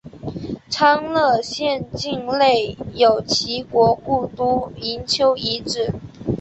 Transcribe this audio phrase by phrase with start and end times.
[0.67, 5.93] 昌乐县境内有齐国故都营丘遗址。